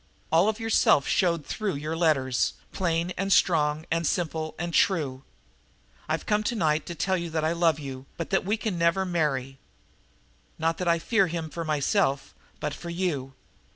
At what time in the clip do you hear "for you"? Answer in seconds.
12.73-13.33